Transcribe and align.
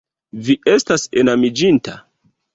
Vi 0.47 0.55
estas 0.71 1.05
enamiĝinta? 1.25 1.97